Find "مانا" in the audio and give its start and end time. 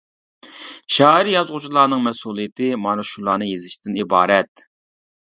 2.85-3.05